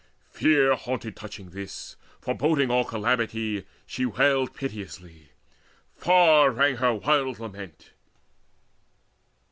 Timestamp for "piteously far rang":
4.55-6.77